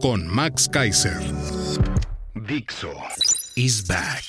con 0.00 0.26
Max 0.26 0.68
Kaiser. 0.68 1.18
Dixo 2.34 2.92
is 3.54 3.86
back. 3.86 4.24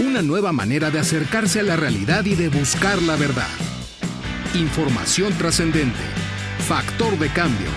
Una 0.00 0.22
nueva 0.22 0.52
manera 0.52 0.90
de 0.90 0.98
acercarse 0.98 1.60
a 1.60 1.62
la 1.62 1.76
realidad 1.76 2.24
y 2.24 2.34
de 2.34 2.48
buscar 2.48 3.00
la 3.02 3.16
verdad. 3.16 3.48
Información 4.54 5.32
trascendente. 5.38 6.00
Factor 6.66 7.18
de 7.18 7.28
cambio. 7.28 7.70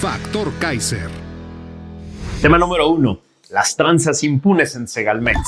Factor 0.00 0.52
Kaiser. 0.58 1.10
Tema 2.42 2.58
número 2.58 2.88
uno, 2.88 3.20
las 3.50 3.76
tranzas 3.76 4.22
impunes 4.22 4.76
en 4.76 4.86
Segalmex. 4.86 5.38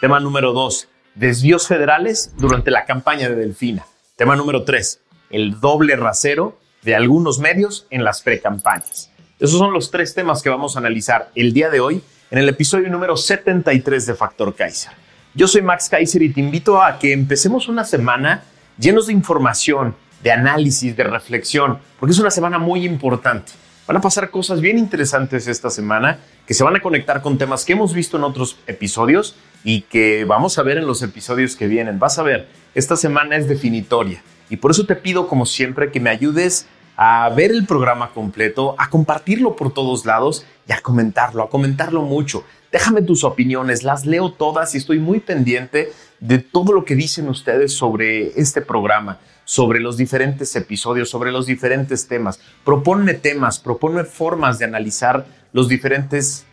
Tema 0.00 0.20
número 0.20 0.52
dos, 0.52 0.88
desvíos 1.14 1.66
federales 1.66 2.32
durante 2.38 2.70
la 2.70 2.86
campaña 2.86 3.28
de 3.28 3.34
Delfina. 3.34 3.84
Tema 4.16 4.36
número 4.36 4.64
tres, 4.64 5.00
el 5.30 5.60
doble 5.60 5.96
rasero 5.96 6.58
de 6.82 6.94
algunos 6.94 7.38
medios 7.38 7.86
en 7.90 8.04
las 8.04 8.22
precampañas. 8.22 9.10
Esos 9.38 9.58
son 9.58 9.72
los 9.72 9.90
tres 9.90 10.14
temas 10.14 10.42
que 10.42 10.50
vamos 10.50 10.76
a 10.76 10.80
analizar 10.80 11.30
el 11.34 11.52
día 11.52 11.70
de 11.70 11.80
hoy 11.80 12.02
en 12.30 12.38
el 12.38 12.48
episodio 12.48 12.90
número 12.90 13.16
73 13.16 14.06
de 14.06 14.14
Factor 14.14 14.54
Kaiser. 14.54 14.92
Yo 15.34 15.46
soy 15.48 15.62
Max 15.62 15.88
Kaiser 15.88 16.22
y 16.22 16.32
te 16.32 16.40
invito 16.40 16.82
a 16.82 16.98
que 16.98 17.12
empecemos 17.12 17.68
una 17.68 17.84
semana 17.84 18.42
llenos 18.78 19.06
de 19.06 19.12
información, 19.12 19.94
de 20.22 20.32
análisis, 20.32 20.96
de 20.96 21.04
reflexión, 21.04 21.78
porque 21.98 22.12
es 22.12 22.18
una 22.18 22.30
semana 22.30 22.58
muy 22.58 22.84
importante. 22.84 23.52
Van 23.86 23.96
a 23.96 24.00
pasar 24.00 24.30
cosas 24.30 24.60
bien 24.60 24.78
interesantes 24.78 25.48
esta 25.48 25.70
semana 25.70 26.18
que 26.46 26.54
se 26.54 26.64
van 26.64 26.76
a 26.76 26.80
conectar 26.80 27.22
con 27.22 27.38
temas 27.38 27.64
que 27.64 27.72
hemos 27.72 27.94
visto 27.94 28.16
en 28.16 28.24
otros 28.24 28.56
episodios 28.66 29.36
y 29.64 29.82
que 29.82 30.24
vamos 30.24 30.58
a 30.58 30.62
ver 30.62 30.78
en 30.78 30.86
los 30.86 31.02
episodios 31.02 31.56
que 31.56 31.66
vienen. 31.66 31.98
Vas 31.98 32.18
a 32.18 32.22
ver, 32.22 32.48
esta 32.74 32.96
semana 32.96 33.36
es 33.36 33.48
definitoria. 33.48 34.22
Y 34.50 34.56
por 34.56 34.72
eso 34.72 34.84
te 34.84 34.96
pido, 34.96 35.28
como 35.28 35.46
siempre, 35.46 35.90
que 35.90 36.00
me 36.00 36.10
ayudes 36.10 36.66
a 36.96 37.30
ver 37.30 37.50
el 37.50 37.64
programa 37.64 38.10
completo, 38.10 38.74
a 38.76 38.90
compartirlo 38.90 39.56
por 39.56 39.72
todos 39.72 40.04
lados 40.04 40.44
y 40.68 40.72
a 40.72 40.82
comentarlo, 40.82 41.42
a 41.42 41.48
comentarlo 41.48 42.02
mucho. 42.02 42.44
Déjame 42.70 43.00
tus 43.00 43.24
opiniones, 43.24 43.84
las 43.84 44.04
leo 44.04 44.32
todas 44.32 44.74
y 44.74 44.78
estoy 44.78 44.98
muy 44.98 45.20
pendiente 45.20 45.92
de 46.18 46.38
todo 46.38 46.72
lo 46.72 46.84
que 46.84 46.94
dicen 46.94 47.28
ustedes 47.28 47.72
sobre 47.72 48.38
este 48.38 48.60
programa, 48.60 49.18
sobre 49.44 49.80
los 49.80 49.96
diferentes 49.96 50.54
episodios, 50.56 51.08
sobre 51.08 51.32
los 51.32 51.46
diferentes 51.46 52.06
temas. 52.06 52.38
Proponme 52.64 53.14
temas, 53.14 53.58
proponme 53.58 54.04
formas 54.04 54.58
de 54.58 54.66
analizar 54.66 55.26
los 55.52 55.68
diferentes 55.68 56.44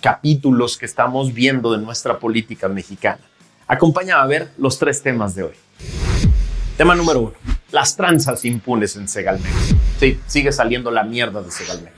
capítulos 0.00 0.78
que 0.78 0.86
estamos 0.86 1.34
viendo 1.34 1.72
de 1.72 1.78
nuestra 1.78 2.18
política 2.18 2.68
mexicana. 2.68 3.20
Acompáñame 3.68 4.22
a 4.22 4.26
ver 4.26 4.50
los 4.56 4.78
tres 4.78 5.02
temas 5.02 5.34
de 5.34 5.42
hoy. 5.42 5.54
Tema 6.80 6.94
número 6.94 7.20
uno. 7.20 7.34
Las 7.72 7.94
tranzas 7.94 8.42
impunes 8.46 8.96
en 8.96 9.06
Segalmex. 9.06 9.74
Sí, 9.98 10.18
sigue 10.26 10.50
saliendo 10.50 10.90
la 10.90 11.04
mierda 11.04 11.42
de 11.42 11.50
Segalmex. 11.50 11.92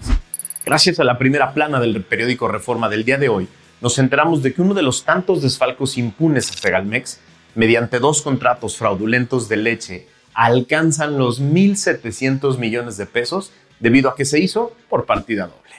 Gracias 0.67 0.99
a 0.99 1.05
la 1.05 1.19
primera 1.19 1.55
plana 1.55 1.79
del 1.79 2.03
periódico 2.03 2.49
Reforma 2.49 2.89
del 2.89 3.05
día 3.05 3.17
de 3.17 3.29
hoy, 3.29 3.47
nos 3.81 4.01
enteramos 4.01 4.43
de 4.43 4.53
que 4.53 4.61
uno 4.61 4.75
de 4.75 4.83
los 4.83 5.05
tantos 5.05 5.41
desfalcos 5.41 5.97
impunes 5.99 6.51
a 6.51 6.55
Segalmex, 6.55 7.21
mediante 7.55 8.01
dos 8.01 8.23
contratos 8.23 8.77
fraudulentos 8.77 9.49
de 9.49 9.57
leche, 9.59 10.09
alcanzan 10.35 11.17
los 11.17 11.41
1.700 11.41 12.59
millones 12.59 12.97
de 12.97 13.07
pesos 13.07 13.53
debido 13.79 14.11
a 14.11 14.17
que 14.17 14.25
se 14.25 14.41
hizo 14.41 14.75
por 14.89 15.07
partida 15.07 15.47
doble. 15.47 15.77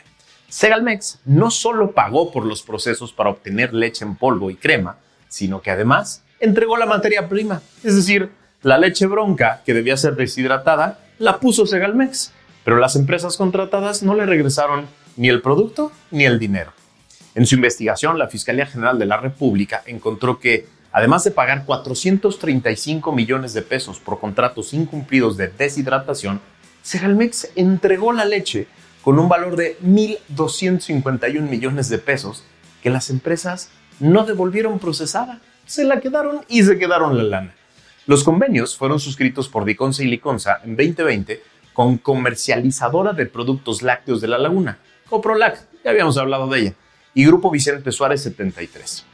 Segalmex 0.48 1.20
no 1.26 1.52
solo 1.52 1.92
pagó 1.92 2.32
por 2.32 2.46
los 2.46 2.64
procesos 2.64 3.12
para 3.12 3.32
obtener 3.32 3.74
leche 3.74 4.06
en 4.06 4.16
polvo 4.16 4.50
y 4.50 4.56
crema, 4.56 4.96
sino 5.28 5.62
que 5.62 5.72
además 5.72 6.24
entregó 6.40 6.78
la 6.78 6.86
materia 6.86 7.28
prima, 7.28 7.62
es 7.84 7.98
decir, 7.98 8.32
la 8.64 8.78
leche 8.78 9.08
bronca, 9.08 9.62
que 9.66 9.74
debía 9.74 9.98
ser 9.98 10.16
deshidratada, 10.16 11.00
la 11.20 11.40
puso 11.40 11.66
Segalmex, 11.66 12.32
pero 12.64 12.78
las 12.78 12.96
empresas 12.96 13.36
contratadas 13.36 14.04
no 14.04 14.16
le 14.16 14.26
regresaron 14.26 14.88
ni 15.18 15.28
el 15.28 15.42
producto 15.42 15.92
ni 16.12 16.26
el 16.26 16.40
dinero. 16.40 16.72
En 17.36 17.46
su 17.46 17.56
investigación, 17.56 18.18
la 18.18 18.30
Fiscalía 18.30 18.66
General 18.66 18.98
de 18.98 19.06
la 19.06 19.18
República 19.18 19.84
encontró 19.86 20.40
que, 20.40 20.68
además 20.94 21.26
de 21.26 21.32
pagar 21.32 21.66
435 21.66 23.12
millones 23.12 23.54
de 23.54 23.64
pesos 23.64 24.00
por 24.00 24.20
contratos 24.20 24.74
incumplidos 24.74 25.36
de 25.36 25.50
deshidratación, 25.50 26.40
Segalmex 26.84 27.50
entregó 27.56 28.14
la 28.14 28.24
leche 28.24 28.68
con 29.02 29.20
un 29.20 29.28
valor 29.28 29.58
de 29.58 29.78
1.251 29.80 31.42
millones 31.42 31.90
de 31.90 31.98
pesos 31.98 32.46
que 32.82 32.90
las 32.90 33.10
empresas 33.10 33.70
no 34.00 34.26
devolvieron 34.26 34.80
procesada. 34.80 35.42
Se 35.66 35.84
la 35.84 36.00
quedaron 36.00 36.46
y 36.48 36.64
se 36.64 36.78
quedaron 36.78 37.18
la 37.18 37.24
lana. 37.24 37.56
Los 38.06 38.26
convenios 38.26 38.76
fueron 38.76 39.00
suscritos 39.00 39.48
por 39.48 39.64
Diconsa 39.64 40.04
y 40.04 40.08
Liconsa 40.08 40.60
en 40.66 40.76
2020 40.76 41.42
con 41.72 41.98
comercializadora 41.98 43.14
de 43.14 43.26
productos 43.26 43.82
lácteos 43.82 44.20
de 44.20 44.28
la 44.28 44.38
laguna, 44.38 44.78
Coprolac, 45.10 45.68
ya 45.86 45.92
habíamos 45.92 46.18
hablado 46.18 46.48
de 46.48 46.60
ella, 46.60 46.74
y 47.14 47.26
Grupo 47.26 47.50
Vicente 47.50 47.94
Suárez 47.94 48.22
73. 48.24 49.06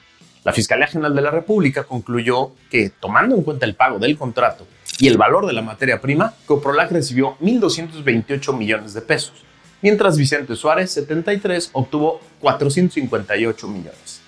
La 0.44 0.54
Fiscalía 0.54 0.88
General 0.88 1.14
de 1.14 1.22
la 1.22 1.30
República 1.30 1.84
concluyó 1.84 2.54
que, 2.72 2.90
tomando 2.90 3.36
en 3.36 3.44
cuenta 3.44 3.68
el 3.68 3.76
pago 3.76 4.00
del 4.00 4.18
contrato 4.18 4.66
y 4.98 5.08
el 5.08 5.18
valor 5.18 5.46
de 5.46 5.54
la 5.54 5.62
materia 5.62 6.02
prima, 6.02 6.34
Coprolac 6.48 6.92
recibió 6.92 7.38
1.228 7.42 8.58
millones 8.58 8.96
de 8.96 9.02
pesos, 9.02 9.44
mientras 9.84 10.18
Vicente 10.18 10.56
Suárez 10.56 10.92
73 10.92 11.70
obtuvo 11.74 12.22
458 12.40 13.68
millones. 13.68 14.22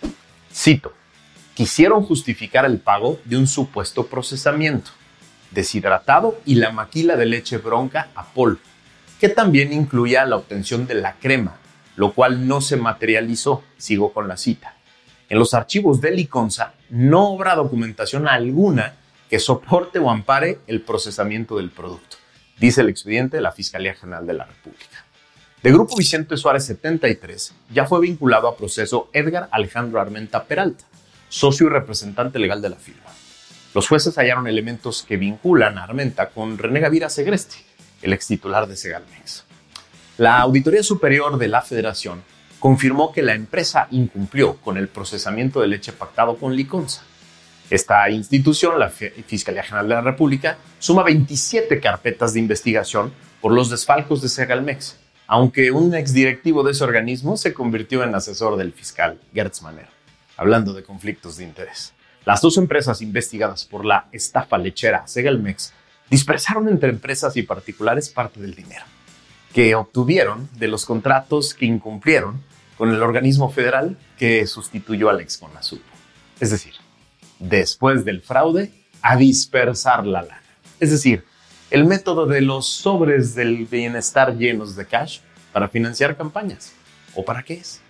Cito, 0.54 0.94
quisieron 1.62 2.02
justificar 2.04 2.66
el 2.66 2.80
pago 2.80 3.20
de 3.24 3.38
un 3.38 3.46
supuesto 3.46 4.08
procesamiento, 4.08 4.90
deshidratado 5.52 6.42
y 6.44 6.56
la 6.56 6.72
maquila 6.72 7.16
de 7.16 7.28
leche 7.28 7.60
bronca 7.60 8.10
a 8.16 8.26
polvo, 8.26 8.62
que 9.20 9.30
también 9.30 9.72
incluía 9.72 10.26
la 10.26 10.38
obtención 10.38 10.88
de 10.88 10.96
la 10.96 11.18
crema, 11.18 11.58
lo 11.98 12.14
cual 12.14 12.48
no 12.48 12.62
se 12.62 12.78
materializó. 12.78 13.64
Sigo 13.78 14.12
con 14.12 14.28
la 14.28 14.38
cita. 14.38 14.76
En 15.30 15.38
los 15.38 15.54
archivos 15.54 16.02
de 16.02 16.10
Liconza 16.10 16.74
no 16.90 17.36
habrá 17.36 17.54
documentación 17.54 18.28
alguna 18.28 18.96
que 19.30 19.38
soporte 19.38 20.00
o 20.00 20.10
ampare 20.10 20.62
el 20.66 20.82
procesamiento 20.82 21.58
del 21.58 21.70
producto, 21.70 22.18
dice 22.58 22.82
el 22.82 22.90
expediente 22.90 23.38
de 23.38 23.44
la 23.44 23.52
Fiscalía 23.52 23.94
General 23.94 24.26
de 24.26 24.34
la 24.34 24.46
República. 24.46 25.06
De 25.62 25.72
Grupo 25.72 25.96
Vicente 25.96 26.38
Suárez 26.38 26.66
73 26.66 27.54
ya 27.72 27.86
fue 27.86 28.02
vinculado 28.02 28.48
a 28.48 28.58
proceso 28.58 29.12
Edgar 29.14 29.48
Alejandro 29.52 30.02
Armenta 30.02 30.46
Peralta, 30.46 30.86
socio 31.32 31.68
y 31.68 31.70
representante 31.70 32.40
legal 32.40 32.62
de 32.62 32.70
la 32.70 32.76
firma. 32.76 33.10
Los 33.74 33.88
jueces 33.88 34.18
hallaron 34.18 34.48
elementos 34.48 35.02
que 35.08 35.16
vinculan 35.16 35.78
a 35.78 35.86
Armenta 35.86 36.30
con 36.30 36.58
René 36.58 36.82
Gavira 36.82 37.10
Segreste, 37.10 37.56
el 38.02 38.12
ex 38.12 38.28
titular 38.28 38.68
de 38.68 38.76
Segalmex. 38.76 39.46
La 40.18 40.40
Auditoría 40.42 40.84
Superior 40.84 41.38
de 41.38 41.48
la 41.48 41.62
Federación 41.62 42.22
confirmó 42.60 43.14
que 43.14 43.22
la 43.22 43.34
empresa 43.34 43.88
incumplió 43.92 44.58
con 44.58 44.78
el 44.78 44.90
procesamiento 44.90 45.62
de 45.62 45.68
leche 45.68 45.94
pactado 45.94 46.36
con 46.36 46.54
Liconza. 46.54 47.04
Esta 47.70 48.10
institución, 48.10 48.78
la 48.78 48.90
Fiscalía 48.90 49.64
General 49.64 49.88
de 49.88 49.96
la 49.96 50.02
República, 50.02 50.58
suma 50.80 51.04
27 51.04 51.80
carpetas 51.80 52.34
de 52.34 52.42
investigación 52.42 53.14
por 53.40 53.54
los 53.54 53.70
desfalcos 53.70 54.22
de 54.22 54.28
Segalmex, 54.28 54.98
aunque 55.28 55.72
un 55.72 55.96
exdirectivo 55.96 56.62
de 56.64 56.74
ese 56.74 56.84
organismo 56.84 57.38
se 57.38 57.54
convirtió 57.54 58.04
en 58.04 58.16
asesor 58.16 58.58
del 58.58 58.74
fiscal 58.74 59.18
Gertz 59.34 59.62
Manero 59.62 60.01
hablando 60.42 60.74
de 60.74 60.82
conflictos 60.82 61.38
de 61.38 61.44
interés. 61.44 61.94
Las 62.26 62.42
dos 62.42 62.58
empresas 62.58 63.04
investigadas 63.04 63.64
por 63.64 63.86
la 63.86 64.08
estafa 64.12 64.58
lechera 64.58 65.06
Segalmex 65.06 65.72
dispersaron 66.10 66.68
entre 66.68 66.90
empresas 66.90 67.38
y 67.38 67.44
particulares 67.44 68.10
parte 68.10 68.42
del 68.42 68.56
dinero 68.56 68.84
que 69.54 69.76
obtuvieron 69.76 70.50
de 70.54 70.68
los 70.68 70.86
contratos 70.86 71.54
que 71.54 71.68
incumplieron 71.68 72.42
con 72.76 72.90
el 72.90 73.04
organismo 73.04 73.52
federal 73.52 74.00
que 74.18 74.48
sustituyó 74.48 75.12
al 75.12 75.22
ex 75.22 75.38
Conasupo. 75.38 75.84
Es 76.40 76.50
decir, 76.50 76.74
después 77.38 78.04
del 78.04 78.22
fraude, 78.24 78.72
a 79.04 79.18
dispersar 79.18 80.08
la 80.08 80.24
lana. 80.24 80.42
Es 80.80 80.90
decir, 80.90 81.24
el 81.70 81.86
método 81.86 82.26
de 82.26 82.42
los 82.42 82.68
sobres 82.68 83.36
del 83.36 83.68
bienestar 83.68 84.36
llenos 84.36 84.76
de 84.76 84.88
cash 84.88 85.20
para 85.54 85.68
financiar 85.68 86.18
campañas. 86.18 86.74
¿O 87.14 87.24
para 87.24 87.44
qué 87.44 87.56
es? 87.56 87.82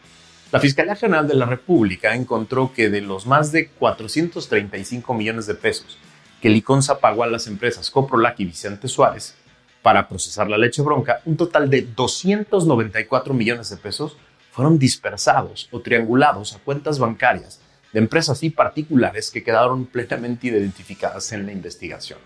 La 0.52 0.60
Fiscalía 0.60 0.98
General 0.98 1.26
de 1.26 1.36
la 1.36 1.46
República 1.46 2.14
encontró 2.14 2.74
que 2.74 2.90
de 2.90 3.00
los 3.00 3.26
más 3.26 3.54
de 3.54 3.70
435 3.70 5.14
millones 5.14 5.46
de 5.48 5.56
pesos 5.56 5.98
que 6.42 6.50
Liconza 6.50 7.00
pagó 7.00 7.24
a 7.24 7.28
las 7.28 7.48
empresas 7.48 7.90
Coprolac 7.90 8.38
y 8.42 8.46
Vicente 8.46 8.90
Suárez 8.90 9.36
para 9.82 10.10
procesar 10.10 10.50
la 10.50 10.58
leche 10.58 10.82
bronca, 10.82 11.22
un 11.24 11.38
total 11.38 11.70
de 11.70 11.84
294 11.84 13.34
millones 13.34 13.70
de 13.70 13.78
pesos 13.78 14.18
fueron 14.52 14.78
dispersados 14.78 15.70
o 15.72 15.80
triangulados 15.80 16.54
a 16.54 16.60
cuentas 16.60 17.00
bancarias 17.00 17.62
de 17.94 18.00
empresas 18.00 18.44
y 18.44 18.50
particulares 18.50 19.32
que 19.32 19.44
quedaron 19.44 19.86
plenamente 19.86 20.48
identificadas 20.48 21.32
en 21.32 21.46
la 21.46 21.54
investigación. 21.54 22.20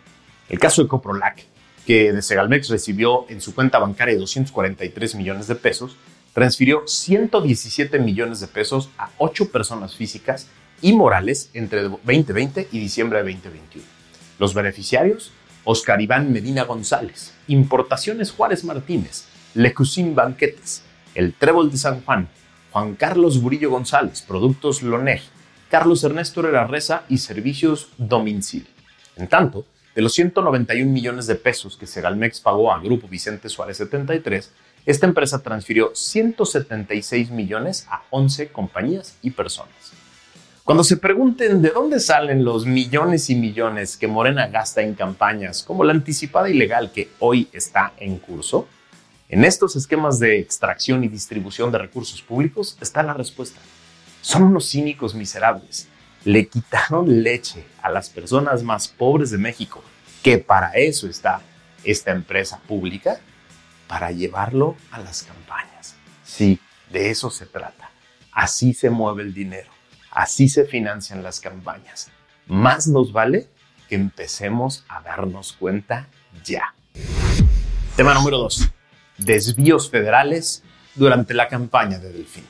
El 0.50 0.57
caso 0.57 0.81
de 0.81 0.88
Coprolac, 0.88 1.44
que 1.86 2.12
de 2.12 2.22
Segalmex 2.24 2.69
recibió 2.69 3.27
en 3.30 3.39
su 3.39 3.54
cuenta 3.54 3.77
bancaria 3.77 4.18
243 4.18 5.13
millones 5.13 5.48
de 5.48 5.56
pesos, 5.56 5.95
transfirió 6.35 6.85
117 6.85 7.97
millones 7.99 8.41
de 8.41 8.47
pesos 8.47 8.89
a 8.97 9.09
ocho 9.17 9.51
personas 9.51 9.95
físicas 9.95 10.47
y 10.81 10.91
morales 10.91 11.49
entre 11.53 11.83
2020 11.83 12.67
y 12.73 12.79
diciembre 12.79 13.23
de 13.23 13.31
2021. 13.31 13.87
Los 14.37 14.53
beneficiarios, 14.53 15.31
Oscar 15.63 16.01
Iván 16.01 16.33
Medina 16.33 16.65
González, 16.65 17.33
Importaciones 17.47 18.31
Juárez 18.31 18.65
Martínez, 18.65 19.23
Lecusin 19.53 20.13
Banquetes, 20.13 20.83
El 21.15 21.33
Trébol 21.33 21.71
de 21.71 21.77
San 21.77 22.01
Juan, 22.01 22.27
Juan 22.71 22.95
Carlos 22.95 23.41
Burillo 23.41 23.71
González, 23.71 24.21
Productos 24.21 24.83
Loneg, 24.83 25.21
Carlos 25.69 26.03
Ernesto 26.03 26.41
Herrera 26.41 26.67
Reza 26.67 27.03
y 27.07 27.19
Servicios 27.19 27.91
Domicil. 27.97 28.67
En 29.15 29.29
tanto, 29.29 29.65
de 29.95 30.01
los 30.01 30.13
191 30.13 30.91
millones 30.91 31.27
de 31.27 31.35
pesos 31.35 31.77
que 31.77 31.88
Segalmex 31.88 32.41
pagó 32.41 32.73
a 32.73 32.79
Grupo 32.81 33.07
Vicente 33.07 33.47
Suárez 33.47 33.77
73, 33.77 34.51
esta 34.85 35.07
empresa 35.07 35.41
transfirió 35.41 35.91
176 35.95 37.31
millones 37.31 37.87
a 37.89 38.03
11 38.11 38.49
compañías 38.49 39.17
y 39.21 39.31
personas. 39.31 39.73
Cuando 40.63 40.83
se 40.83 40.97
pregunten 40.97 41.61
de 41.61 41.69
dónde 41.69 41.99
salen 41.99 42.43
los 42.43 42.65
millones 42.65 43.29
y 43.29 43.35
millones 43.35 43.97
que 43.97 44.07
Morena 44.07 44.47
gasta 44.47 44.81
en 44.81 44.95
campañas 44.95 45.63
como 45.63 45.83
la 45.83 45.93
anticipada 45.93 46.49
ilegal 46.49 46.91
que 46.91 47.09
hoy 47.19 47.47
está 47.53 47.93
en 47.97 48.17
curso, 48.17 48.67
en 49.29 49.43
estos 49.43 49.75
esquemas 49.75 50.19
de 50.19 50.39
extracción 50.39 51.03
y 51.03 51.07
distribución 51.07 51.71
de 51.71 51.79
recursos 51.79 52.21
públicos 52.21 52.77
está 52.79 53.01
la 53.03 53.13
respuesta. 53.13 53.59
Son 54.21 54.43
unos 54.43 54.69
cínicos 54.69 55.15
miserables. 55.15 55.88
Le 56.23 56.47
quitaron 56.47 57.23
leche 57.23 57.65
a 57.81 57.89
las 57.89 58.09
personas 58.09 58.63
más 58.63 58.88
pobres 58.88 59.31
de 59.31 59.38
México, 59.38 59.83
que 60.23 60.38
para 60.39 60.71
eso 60.71 61.07
está 61.07 61.41
esta 61.83 62.11
empresa 62.11 62.59
pública, 62.67 63.19
para 63.87 64.11
llevarlo 64.11 64.75
a 64.91 64.99
las 64.99 65.23
campañas. 65.23 65.95
Sí, 66.23 66.59
de 66.91 67.09
eso 67.09 67.29
se 67.29 67.45
trata. 67.45 67.91
Así 68.31 68.73
se 68.73 68.89
mueve 68.89 69.23
el 69.23 69.33
dinero. 69.33 69.69
Así 70.11 70.49
se 70.49 70.65
financian 70.65 71.23
las 71.23 71.39
campañas. 71.39 72.11
Más 72.47 72.87
nos 72.87 73.11
vale 73.11 73.47
que 73.87 73.95
empecemos 73.95 74.85
a 74.87 75.01
darnos 75.01 75.53
cuenta 75.53 76.07
ya. 76.43 76.73
Tema 77.95 78.13
número 78.13 78.37
2. 78.37 78.69
Desvíos 79.17 79.89
federales 79.89 80.63
durante 80.95 81.33
la 81.33 81.47
campaña 81.47 81.99
de 81.99 82.11
Delfina. 82.11 82.47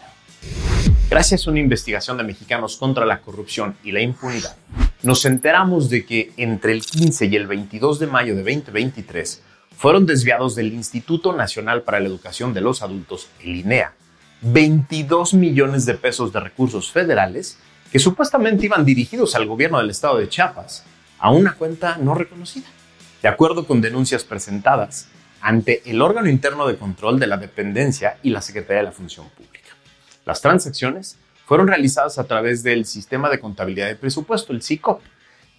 Gracias 1.09 1.45
a 1.45 1.51
una 1.51 1.59
investigación 1.59 2.17
de 2.17 2.23
mexicanos 2.23 2.77
contra 2.77 3.05
la 3.05 3.21
corrupción 3.21 3.77
y 3.83 3.91
la 3.91 4.01
impunidad, 4.01 4.55
nos 5.03 5.23
enteramos 5.25 5.89
de 5.89 6.03
que 6.03 6.33
entre 6.35 6.71
el 6.71 6.83
15 6.83 7.27
y 7.27 7.35
el 7.35 7.45
22 7.45 7.99
de 7.99 8.07
mayo 8.07 8.35
de 8.35 8.41
2023 8.41 9.43
fueron 9.77 10.06
desviados 10.06 10.56
del 10.56 10.74
Instituto 10.74 11.33
Nacional 11.33 11.83
para 11.83 12.00
la 12.00 12.07
Educación 12.07 12.54
de 12.54 12.62
los 12.62 12.81
Adultos, 12.81 13.30
el 13.42 13.57
INEA, 13.57 13.94
22 14.42 15.33
millones 15.33 15.86
de 15.86 15.95
pesos 15.95 16.31
de 16.31 16.39
recursos 16.39 16.92
federales 16.92 17.57
que 17.92 18.00
supuestamente 18.00 18.66
iban 18.66 18.86
dirigidos 18.86 19.36
al 19.36 19.45
gobierno 19.45 19.80
del 19.80 19.89
estado 19.89 20.18
de 20.18 20.30
Chiapas 20.30 20.83
a 21.19 21.31
una 21.31 21.54
cuenta 21.54 21.98
no 21.98 22.13
reconocida. 22.13 22.68
De 23.22 23.27
acuerdo 23.27 23.66
con 23.66 23.81
denuncias 23.81 24.24
presentadas 24.24 25.07
ante 25.42 25.81
el 25.89 26.01
órgano 26.01 26.30
interno 26.30 26.68
de 26.68 26.77
control 26.77 27.19
de 27.19 27.27
la 27.27 27.38
dependencia 27.38 28.18
y 28.24 28.31
la 28.31 28.42
Secretaría 28.42 28.81
de 28.81 28.88
la 28.88 28.92
Función 28.92 29.30
Pública. 29.30 29.69
Las 30.25 30.42
transacciones 30.42 31.18
fueron 31.45 31.68
realizadas 31.68 32.18
a 32.18 32.24
través 32.24 32.63
del 32.63 32.86
Sistema 32.86 33.30
de 33.30 33.39
Contabilidad 33.39 33.88
de 33.88 33.95
Presupuesto, 33.95 34.54
el 34.54 34.62
SICOP, 34.62 35.01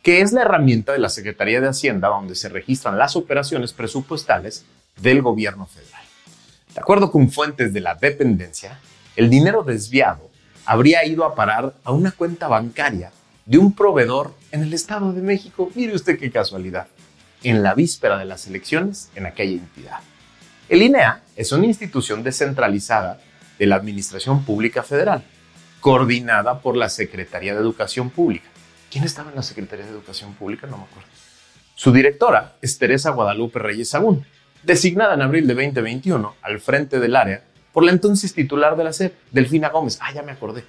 que 0.06 0.20
es 0.20 0.30
la 0.30 0.42
herramienta 0.42 0.92
de 0.92 1.00
la 1.00 1.08
Secretaría 1.08 1.60
de 1.60 1.66
Hacienda 1.66 2.06
donde 2.06 2.36
se 2.36 2.48
registran 2.48 2.96
las 2.96 3.16
operaciones 3.16 3.72
presupuestales 3.72 4.64
del 5.00 5.20
gobierno 5.20 5.66
federal. 5.66 6.04
De 6.72 6.80
acuerdo 6.80 7.10
con 7.10 7.28
fuentes 7.28 7.72
de 7.72 7.80
la 7.80 7.96
dependencia, 7.96 8.78
el 9.16 9.28
dinero 9.28 9.64
desviado 9.64 10.30
habría 10.64 11.04
ido 11.04 11.24
a 11.24 11.34
parar 11.34 11.74
a 11.82 11.90
una 11.90 12.12
cuenta 12.12 12.46
bancaria 12.46 13.10
de 13.46 13.58
un 13.58 13.74
proveedor 13.74 14.32
en 14.52 14.62
el 14.62 14.74
Estado 14.74 15.12
de 15.12 15.22
México. 15.22 15.72
Mire 15.74 15.96
usted 15.96 16.20
qué 16.20 16.30
casualidad. 16.30 16.86
En 17.42 17.64
la 17.64 17.74
víspera 17.74 18.16
de 18.16 18.26
las 18.26 18.46
elecciones 18.46 19.10
en 19.16 19.26
aquella 19.26 19.60
entidad. 19.60 19.98
El 20.68 20.82
INEA 20.82 21.22
es 21.34 21.50
una 21.50 21.66
institución 21.66 22.22
descentralizada 22.22 23.18
de 23.58 23.66
la 23.66 23.74
Administración 23.74 24.44
Pública 24.44 24.84
Federal, 24.84 25.24
coordinada 25.80 26.60
por 26.60 26.76
la 26.76 26.90
Secretaría 26.90 27.54
de 27.54 27.60
Educación 27.60 28.10
Pública. 28.10 28.50
¿Quién 28.90 29.04
estaba 29.04 29.30
en 29.30 29.36
la 29.36 29.42
Secretaría 29.42 29.84
de 29.84 29.90
Educación 29.90 30.34
Pública? 30.34 30.66
No 30.66 30.78
me 30.78 30.84
acuerdo. 30.84 31.08
Su 31.74 31.92
directora 31.92 32.56
es 32.62 32.78
Teresa 32.78 33.10
Guadalupe 33.10 33.58
Reyes 33.58 33.90
Sagún, 33.90 34.24
designada 34.62 35.14
en 35.14 35.22
abril 35.22 35.46
de 35.46 35.54
2021 35.54 36.36
al 36.40 36.60
frente 36.60 37.00
del 37.00 37.16
área 37.16 37.42
por 37.72 37.84
la 37.84 37.92
entonces 37.92 38.32
titular 38.32 38.76
de 38.76 38.84
la 38.84 38.92
SEP, 38.92 39.14
Delfina 39.30 39.68
Gómez. 39.68 39.98
Ah, 40.00 40.12
ya 40.14 40.22
me 40.22 40.32
acordé. 40.32 40.64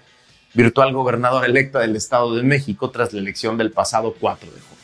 Virtual 0.54 0.92
gobernadora 0.94 1.46
electa 1.46 1.80
del 1.80 1.96
Estado 1.96 2.36
de 2.36 2.44
México 2.44 2.90
tras 2.90 3.14
la 3.14 3.20
elección 3.20 3.58
del 3.58 3.72
pasado 3.72 4.16
4 4.20 4.52
de 4.52 4.60
junio. 4.60 4.78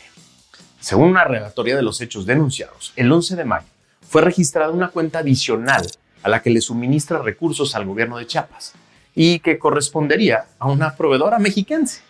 Según 0.79 1.09
una 1.09 1.25
relatoría 1.25 1.75
de 1.75 1.81
los 1.81 2.00
hechos 2.00 2.25
denunciados, 2.25 2.94
el 2.95 3.12
11 3.12 3.36
de 3.36 3.45
mayo 3.45 3.68
fue 4.07 4.21
registrada 4.21 4.71
una 4.71 4.89
cuenta 4.89 5.19
adicional 5.19 5.86
a 6.21 6.29
la 6.29 6.41
que 6.41 6.50
le 6.50 6.62
suministra 6.62 7.19
recursos 7.21 7.75
al 7.75 7.86
gobierno 7.86 8.18
de 8.18 8.27
Chiapas 8.27 8.74
y 9.15 9.39
que 9.39 9.59
correspondería 9.59 10.45
a 10.59 10.69
una 10.69 10.95
proveedora 10.95 11.39
mexiquense. 11.39 12.01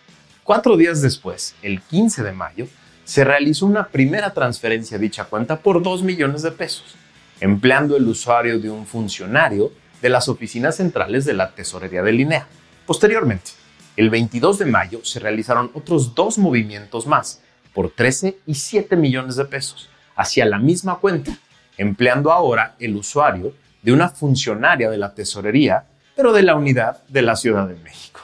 Cuatro 0.44 0.76
días 0.76 1.00
después, 1.00 1.54
el 1.62 1.80
15 1.80 2.22
de 2.22 2.32
mayo, 2.32 2.66
se 3.04 3.24
realizó 3.24 3.64
una 3.64 3.88
primera 3.88 4.34
transferencia 4.34 4.98
a 4.98 5.00
dicha 5.00 5.24
cuenta 5.24 5.60
por 5.60 5.82
2 5.82 6.02
millones 6.02 6.42
de 6.42 6.52
pesos, 6.52 6.96
empleando 7.40 7.96
el 7.96 8.06
usuario 8.06 8.58
de 8.58 8.68
un 8.68 8.84
funcionario 8.84 9.72
de 10.02 10.10
las 10.10 10.28
oficinas 10.28 10.76
centrales 10.76 11.24
de 11.24 11.32
la 11.32 11.52
tesorería 11.52 12.02
de 12.02 12.12
Linea. 12.12 12.46
Posteriormente, 12.84 13.52
el 13.96 14.10
22 14.10 14.58
de 14.58 14.66
mayo 14.66 15.00
se 15.02 15.18
realizaron 15.18 15.70
otros 15.72 16.14
dos 16.14 16.36
movimientos 16.36 17.06
más 17.06 17.40
por 17.72 17.90
13 17.90 18.36
y 18.44 18.54
7 18.54 18.96
millones 18.96 19.36
de 19.36 19.46
pesos 19.46 19.88
hacia 20.14 20.44
la 20.44 20.58
misma 20.58 20.96
cuenta, 20.96 21.38
empleando 21.78 22.30
ahora 22.30 22.74
el 22.78 22.96
usuario 22.96 23.54
de 23.80 23.92
una 23.92 24.10
funcionaria 24.10 24.90
de 24.90 24.98
la 24.98 25.14
tesorería, 25.14 25.86
pero 26.14 26.34
de 26.34 26.42
la 26.42 26.54
unidad 26.54 27.02
de 27.08 27.22
la 27.22 27.34
Ciudad 27.34 27.66
de 27.66 27.76
México, 27.76 28.20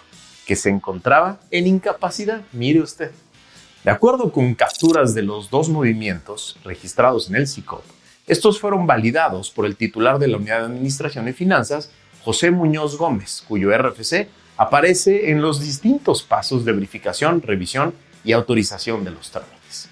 que 0.51 0.57
se 0.57 0.69
encontraba 0.69 1.39
en 1.53 1.69
incapacidad, 1.69 2.43
mire 2.51 2.81
usted. 2.81 3.13
De 3.85 3.91
acuerdo 3.93 4.33
con 4.33 4.57
capturas 4.57 5.15
de 5.15 5.23
los 5.23 5.49
dos 5.49 5.69
movimientos 5.69 6.59
registrados 6.65 7.29
en 7.29 7.37
el 7.37 7.47
SICOP, 7.47 7.85
estos 8.27 8.59
fueron 8.59 8.85
validados 8.85 9.53
por 9.53 9.65
el 9.65 9.77
titular 9.77 10.19
de 10.19 10.27
la 10.27 10.39
Unidad 10.39 10.59
de 10.59 10.65
Administración 10.65 11.29
y 11.29 11.33
Finanzas, 11.35 11.93
José 12.25 12.51
Muñoz 12.51 12.99
Gómez, 12.99 13.45
cuyo 13.47 13.71
RFC 13.71 14.27
aparece 14.57 15.31
en 15.31 15.41
los 15.41 15.61
distintos 15.61 16.25
pasos 16.25 16.65
de 16.65 16.73
verificación, 16.73 17.43
revisión 17.43 17.95
y 18.25 18.33
autorización 18.33 19.05
de 19.05 19.13
los 19.13 19.31
trámites. 19.31 19.89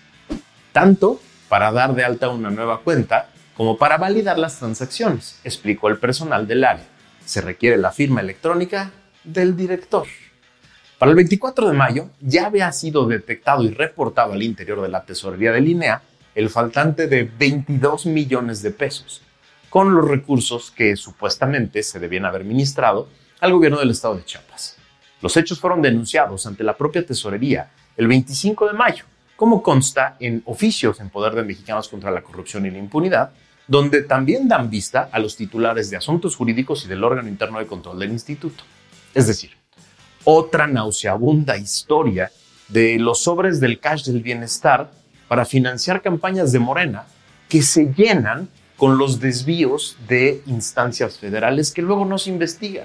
Tanto 0.72 1.20
para 1.48 1.70
dar 1.70 1.94
de 1.94 2.04
alta 2.04 2.30
una 2.30 2.50
nueva 2.50 2.80
cuenta 2.80 3.30
como 3.56 3.78
para 3.78 3.96
validar 3.96 4.40
las 4.40 4.58
transacciones, 4.58 5.38
explicó 5.44 5.86
el 5.86 5.98
personal 5.98 6.48
del 6.48 6.64
área. 6.64 6.88
Se 7.24 7.42
requiere 7.42 7.76
la 7.76 7.92
firma 7.92 8.22
electrónica 8.22 8.90
del 9.22 9.56
director. 9.56 10.08
Para 10.98 11.10
el 11.10 11.16
24 11.16 11.68
de 11.68 11.76
mayo 11.76 12.10
ya 12.20 12.46
había 12.46 12.72
sido 12.72 13.06
detectado 13.06 13.62
y 13.62 13.70
reportado 13.70 14.32
al 14.32 14.42
interior 14.42 14.82
de 14.82 14.88
la 14.88 15.04
tesorería 15.04 15.52
de 15.52 15.60
Linea 15.60 16.02
el 16.34 16.50
faltante 16.50 17.06
de 17.06 17.22
22 17.22 18.06
millones 18.06 18.62
de 18.62 18.72
pesos, 18.72 19.22
con 19.70 19.94
los 19.94 20.08
recursos 20.08 20.72
que 20.72 20.96
supuestamente 20.96 21.84
se 21.84 22.00
debían 22.00 22.24
haber 22.24 22.42
ministrado 22.42 23.08
al 23.38 23.52
gobierno 23.52 23.78
del 23.78 23.90
estado 23.90 24.16
de 24.16 24.24
Chiapas. 24.24 24.76
Los 25.22 25.36
hechos 25.36 25.60
fueron 25.60 25.82
denunciados 25.82 26.46
ante 26.46 26.64
la 26.64 26.76
propia 26.76 27.06
tesorería 27.06 27.70
el 27.96 28.08
25 28.08 28.66
de 28.66 28.72
mayo, 28.72 29.04
como 29.36 29.62
consta 29.62 30.16
en 30.18 30.42
oficios 30.46 30.98
en 30.98 31.10
poder 31.10 31.34
de 31.34 31.44
mexicanos 31.44 31.88
contra 31.88 32.10
la 32.10 32.22
corrupción 32.22 32.66
y 32.66 32.70
la 32.72 32.78
impunidad, 32.78 33.30
donde 33.68 34.02
también 34.02 34.48
dan 34.48 34.68
vista 34.68 35.10
a 35.12 35.20
los 35.20 35.36
titulares 35.36 35.90
de 35.90 35.96
asuntos 35.96 36.34
jurídicos 36.34 36.84
y 36.84 36.88
del 36.88 37.04
órgano 37.04 37.28
interno 37.28 37.60
de 37.60 37.66
control 37.66 38.00
del 38.00 38.10
instituto. 38.10 38.64
Es 39.14 39.28
decir, 39.28 39.57
otra 40.30 40.66
nauseabunda 40.66 41.56
historia 41.56 42.30
de 42.68 42.98
los 42.98 43.22
sobres 43.22 43.60
del 43.60 43.80
cash 43.80 44.04
del 44.04 44.20
bienestar 44.20 44.90
para 45.26 45.46
financiar 45.46 46.02
campañas 46.02 46.52
de 46.52 46.58
Morena 46.58 47.06
que 47.48 47.62
se 47.62 47.94
llenan 47.94 48.50
con 48.76 48.98
los 48.98 49.20
desvíos 49.20 49.96
de 50.06 50.42
instancias 50.44 51.16
federales 51.16 51.72
que 51.72 51.80
luego 51.80 52.04
no 52.04 52.18
se 52.18 52.28
investigan. 52.28 52.84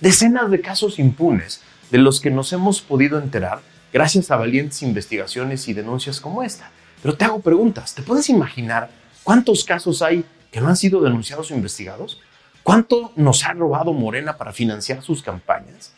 Decenas 0.00 0.50
de 0.50 0.60
casos 0.60 0.98
impunes 0.98 1.60
de 1.92 1.98
los 1.98 2.18
que 2.20 2.32
nos 2.32 2.52
hemos 2.52 2.80
podido 2.80 3.20
enterar 3.20 3.60
gracias 3.92 4.32
a 4.32 4.36
valientes 4.36 4.82
investigaciones 4.82 5.68
y 5.68 5.74
denuncias 5.74 6.18
como 6.18 6.42
esta. 6.42 6.72
Pero 7.02 7.14
te 7.16 7.24
hago 7.24 7.38
preguntas, 7.38 7.94
¿te 7.94 8.02
puedes 8.02 8.28
imaginar 8.30 8.90
cuántos 9.22 9.62
casos 9.62 10.02
hay 10.02 10.24
que 10.50 10.60
no 10.60 10.66
han 10.66 10.76
sido 10.76 11.00
denunciados 11.00 11.52
o 11.52 11.54
investigados? 11.54 12.20
¿Cuánto 12.64 13.12
nos 13.14 13.44
ha 13.44 13.52
robado 13.52 13.92
Morena 13.92 14.36
para 14.36 14.52
financiar 14.52 15.02
sus 15.02 15.22
campañas? 15.22 15.92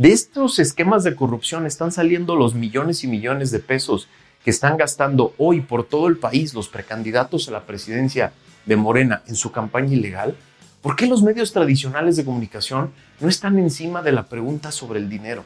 De 0.00 0.12
estos 0.12 0.58
esquemas 0.58 1.04
de 1.04 1.14
corrupción 1.14 1.66
están 1.66 1.92
saliendo 1.92 2.34
los 2.34 2.54
millones 2.54 3.04
y 3.04 3.06
millones 3.06 3.50
de 3.50 3.58
pesos 3.58 4.08
que 4.42 4.48
están 4.48 4.78
gastando 4.78 5.34
hoy 5.36 5.60
por 5.60 5.84
todo 5.84 6.08
el 6.08 6.16
país 6.16 6.54
los 6.54 6.70
precandidatos 6.70 7.46
a 7.46 7.50
la 7.50 7.66
presidencia 7.66 8.32
de 8.64 8.76
Morena 8.76 9.22
en 9.26 9.36
su 9.36 9.52
campaña 9.52 9.92
ilegal. 9.92 10.38
¿Por 10.80 10.96
qué 10.96 11.06
los 11.06 11.22
medios 11.22 11.52
tradicionales 11.52 12.16
de 12.16 12.24
comunicación 12.24 12.94
no 13.20 13.28
están 13.28 13.58
encima 13.58 14.00
de 14.00 14.12
la 14.12 14.26
pregunta 14.26 14.72
sobre 14.72 15.00
el 15.00 15.10
dinero? 15.10 15.44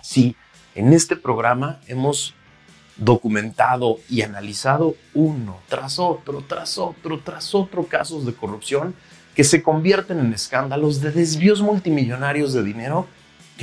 Sí, 0.00 0.36
en 0.74 0.94
este 0.94 1.14
programa 1.14 1.78
hemos 1.86 2.32
documentado 2.96 3.98
y 4.08 4.22
analizado 4.22 4.96
uno 5.12 5.60
tras 5.68 5.98
otro, 5.98 6.42
tras 6.48 6.78
otro, 6.78 7.20
tras 7.20 7.54
otro 7.54 7.84
casos 7.84 8.24
de 8.24 8.32
corrupción 8.32 8.94
que 9.34 9.44
se 9.44 9.62
convierten 9.62 10.18
en 10.18 10.32
escándalos 10.32 11.02
de 11.02 11.10
desvíos 11.10 11.60
multimillonarios 11.60 12.54
de 12.54 12.62
dinero 12.62 13.06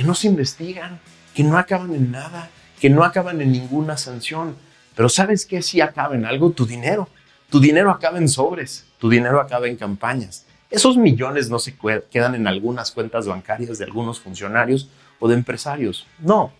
que 0.00 0.06
no 0.06 0.14
se 0.14 0.28
investigan, 0.28 0.98
que 1.34 1.44
no 1.44 1.58
acaban 1.58 1.94
en 1.94 2.10
nada, 2.10 2.48
que 2.80 2.88
no 2.88 3.04
acaban 3.04 3.42
en 3.42 3.52
ninguna 3.52 3.98
sanción. 3.98 4.56
Pero 4.96 5.10
¿sabes 5.10 5.44
qué? 5.44 5.60
Si 5.60 5.82
acaba 5.82 6.14
en 6.14 6.24
algo, 6.24 6.52
tu 6.52 6.64
dinero. 6.64 7.06
Tu 7.50 7.60
dinero 7.60 7.90
acaba 7.90 8.16
en 8.16 8.26
sobres, 8.26 8.86
tu 8.98 9.10
dinero 9.10 9.42
acaba 9.42 9.66
en 9.66 9.76
campañas. 9.76 10.46
Esos 10.70 10.96
millones 10.96 11.50
no 11.50 11.58
se 11.58 11.76
quedan 12.10 12.34
en 12.34 12.46
algunas 12.46 12.92
cuentas 12.92 13.26
bancarias 13.26 13.76
de 13.76 13.84
algunos 13.84 14.20
funcionarios 14.20 14.88
o 15.18 15.28
de 15.28 15.34
empresarios. 15.34 16.06
No, 16.18 16.50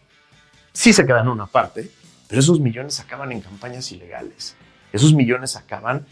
sí 0.74 0.92
se 0.92 1.06
quedan 1.06 1.26
una 1.26 1.46
parte, 1.46 1.90
pero 2.28 2.42
esos 2.42 2.60
millones 2.60 3.00
acaban 3.00 3.32
en 3.32 3.40
campañas 3.40 3.90
ilegales. 3.90 4.54
Esos 4.92 5.14
millones 5.14 5.56
acaban 5.56 6.04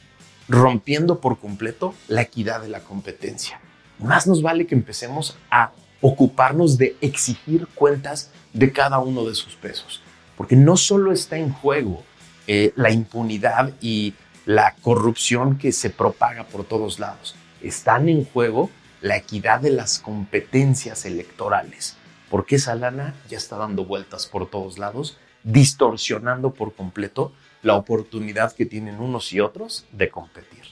rompiendo 0.49 1.21
por 1.21 1.39
completo 1.39 1.95
la 2.07 2.23
equidad 2.23 2.63
de 2.63 2.69
la 2.69 2.81
competencia. 2.81 3.61
Más 3.99 4.27
nos 4.27 4.41
vale 4.41 4.67
que 4.67 4.75
empecemos 4.75 5.37
a 5.51 5.73
ocuparnos 6.01 6.79
de 6.79 6.97
exigir 7.01 7.67
cuentas 7.75 8.31
de 8.53 8.73
cada 8.73 8.99
uno 8.99 9.25
de 9.25 9.35
sus 9.35 9.55
pesos, 9.57 10.01
porque 10.37 10.57
no 10.57 10.77
solo 10.77 11.13
está 11.13 11.39
en 11.39 11.53
juego 11.53 12.03
eh, 12.47 12.73
la 12.77 12.91
impunidad 12.91 13.73
y 13.81 14.15
la 14.47 14.75
corrupción 14.81 15.59
que 15.59 15.73
se 15.73 15.91
propaga 15.91 16.45
por 16.45 16.65
todos 16.65 16.99
lados, 16.99 17.35
están 17.63 18.09
en 18.09 18.25
juego 18.25 18.71
la 19.01 19.17
equidad 19.17 19.61
de 19.61 19.71
las 19.71 19.99
competencias 19.99 21.05
electorales, 21.05 21.97
porque 22.31 22.57
esa 22.57 22.75
lana 22.75 23.15
ya 23.29 23.37
está 23.37 23.57
dando 23.57 23.85
vueltas 23.85 24.27
por 24.27 24.49
todos 24.49 24.79
lados, 24.79 25.19
distorsionando 25.45 26.53
por 26.53 26.75
completo 26.75 27.33
la 27.63 27.75
oportunidad 27.75 28.53
que 28.53 28.67
tienen 28.67 29.01
unos 29.01 29.33
y 29.33 29.41
otros 29.41 29.87
de 29.93 30.09
competir. 30.09 30.63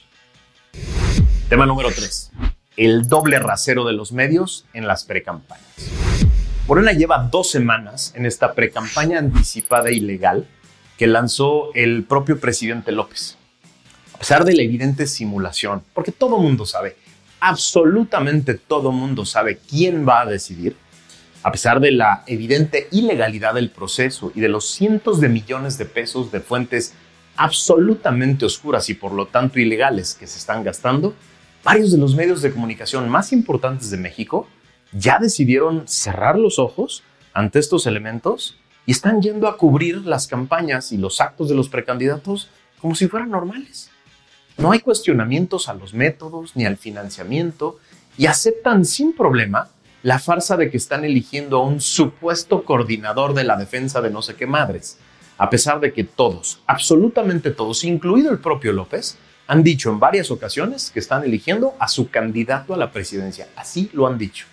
Tema 1.49 1.65
número 1.65 1.89
3. 1.89 2.31
El 2.77 3.07
doble 3.07 3.39
rasero 3.39 3.85
de 3.85 3.93
los 3.93 4.11
medios 4.11 4.65
en 4.71 4.85
las 4.85 5.03
precampañas. 5.03 5.65
Morena 6.67 6.91
lleva 6.91 7.27
dos 7.31 7.49
semanas 7.49 8.13
en 8.15 8.27
esta 8.27 8.53
precampaña 8.53 9.17
anticipada 9.17 9.89
y 9.89 9.99
legal 9.99 10.47
que 10.95 11.07
lanzó 11.07 11.73
el 11.73 12.03
propio 12.03 12.39
presidente 12.39 12.91
López. 12.91 13.35
A 14.13 14.19
pesar 14.19 14.45
de 14.45 14.53
la 14.53 14.61
evidente 14.61 15.07
simulación, 15.07 15.81
porque 15.95 16.11
todo 16.11 16.37
mundo 16.37 16.67
sabe, 16.67 16.97
absolutamente 17.39 18.53
todo 18.53 18.91
mundo 18.91 19.25
sabe 19.25 19.57
quién 19.57 20.07
va 20.07 20.21
a 20.21 20.25
decidir, 20.27 20.75
a 21.41 21.51
pesar 21.51 21.79
de 21.79 21.93
la 21.93 22.23
evidente 22.27 22.89
ilegalidad 22.91 23.55
del 23.55 23.71
proceso 23.71 24.31
y 24.35 24.39
de 24.39 24.49
los 24.49 24.69
cientos 24.69 25.19
de 25.19 25.29
millones 25.29 25.79
de 25.79 25.85
pesos 25.85 26.31
de 26.31 26.41
fuentes 26.41 26.93
absolutamente 27.37 28.45
oscuras 28.45 28.87
y 28.91 28.93
por 28.93 29.13
lo 29.13 29.25
tanto 29.25 29.59
ilegales 29.59 30.13
que 30.13 30.27
se 30.27 30.37
están 30.37 30.63
gastando, 30.63 31.15
varios 31.67 31.91
de 31.91 31.97
los 31.97 32.15
medios 32.15 32.41
de 32.41 32.53
comunicación 32.53 33.09
más 33.09 33.33
importantes 33.33 33.91
de 33.91 33.97
México 33.97 34.47
ya 34.93 35.19
decidieron 35.19 35.85
cerrar 35.85 36.39
los 36.39 36.59
ojos 36.59 37.03
ante 37.33 37.59
estos 37.59 37.85
elementos 37.85 38.57
y 38.85 38.93
están 38.93 39.21
yendo 39.21 39.49
a 39.49 39.57
cubrir 39.57 40.05
las 40.05 40.27
campañas 40.27 40.93
y 40.93 40.97
los 40.97 41.19
actos 41.19 41.49
de 41.49 41.55
los 41.55 41.67
precandidatos 41.67 42.49
como 42.79 42.95
si 42.95 43.09
fueran 43.09 43.31
normales. 43.31 43.89
No 44.57 44.71
hay 44.71 44.79
cuestionamientos 44.79 45.67
a 45.67 45.73
los 45.73 45.93
métodos 45.93 46.55
ni 46.55 46.65
al 46.65 46.77
financiamiento 46.77 47.79
y 48.17 48.27
aceptan 48.27 48.85
sin 48.85 49.11
problema 49.11 49.67
la 50.03 50.19
farsa 50.19 50.55
de 50.55 50.71
que 50.71 50.77
están 50.77 51.03
eligiendo 51.03 51.57
a 51.57 51.65
un 51.65 51.81
supuesto 51.81 52.63
coordinador 52.63 53.33
de 53.33 53.43
la 53.43 53.57
defensa 53.57 53.99
de 53.99 54.09
no 54.09 54.21
sé 54.21 54.35
qué 54.35 54.47
madres, 54.47 54.99
a 55.37 55.49
pesar 55.49 55.81
de 55.81 55.91
que 55.91 56.05
todos, 56.05 56.61
absolutamente 56.65 57.51
todos, 57.51 57.83
incluido 57.83 58.31
el 58.31 58.39
propio 58.39 58.71
López, 58.71 59.17
han 59.47 59.63
dicho 59.63 59.89
en 59.89 59.99
varias 59.99 60.29
ocasiones 60.29 60.91
que 60.93 60.99
están 60.99 61.23
eligiendo 61.23 61.75
a 61.79 61.87
su 61.87 62.09
candidato 62.09 62.73
a 62.73 62.77
la 62.77 62.91
presidencia. 62.91 63.47
Así 63.55 63.89
lo 63.93 64.05
han 64.05 64.17
dicho. 64.17 64.45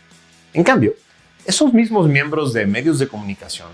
En 0.52 0.62
cambio, 0.62 0.94
esos 1.44 1.72
mismos 1.74 2.08
miembros 2.08 2.52
de 2.52 2.66
medios 2.66 2.98
de 2.98 3.08
comunicación 3.08 3.68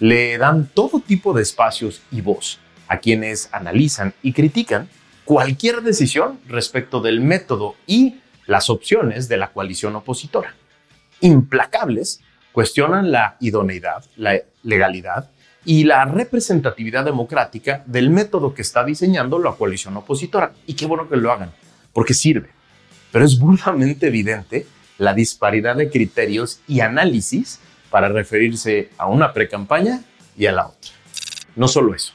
le 0.00 0.36
dan 0.36 0.66
todo 0.66 1.00
tipo 1.00 1.32
de 1.32 1.42
espacios 1.42 2.02
y 2.10 2.20
voz 2.20 2.58
a 2.88 2.98
quienes 2.98 3.48
analizan 3.52 4.12
y 4.22 4.32
critican 4.32 4.88
cualquier 5.24 5.82
decisión 5.82 6.40
respecto 6.48 7.00
del 7.00 7.20
método 7.20 7.76
y 7.86 8.20
las 8.46 8.68
opciones 8.68 9.28
de 9.28 9.38
la 9.38 9.52
coalición 9.52 9.96
opositora 9.96 10.54
implacables 11.20 12.20
cuestionan 12.52 13.10
la 13.10 13.36
idoneidad, 13.40 14.04
la 14.16 14.40
legalidad 14.62 15.30
y 15.64 15.84
la 15.84 16.04
representatividad 16.04 17.04
democrática 17.04 17.82
del 17.86 18.10
método 18.10 18.54
que 18.54 18.62
está 18.62 18.84
diseñando 18.84 19.38
la 19.38 19.52
coalición 19.52 19.96
opositora. 19.96 20.52
Y 20.66 20.74
qué 20.74 20.86
bueno 20.86 21.08
que 21.08 21.16
lo 21.16 21.32
hagan, 21.32 21.52
porque 21.92 22.14
sirve. 22.14 22.50
Pero 23.12 23.24
es 23.24 23.38
burdamente 23.38 24.08
evidente 24.08 24.66
la 24.98 25.14
disparidad 25.14 25.76
de 25.76 25.90
criterios 25.90 26.60
y 26.68 26.80
análisis 26.80 27.60
para 27.90 28.08
referirse 28.08 28.90
a 28.98 29.06
una 29.06 29.32
precampaña 29.32 30.02
y 30.36 30.46
a 30.46 30.52
la 30.52 30.66
otra. 30.66 30.90
No 31.56 31.68
solo 31.68 31.94
eso. 31.94 32.12